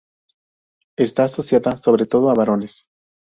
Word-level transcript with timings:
Está 0.97 1.25
asociada 1.25 1.77
sobre 1.77 2.07
todo 2.07 2.31
a 2.31 2.33
varones. 2.33 2.87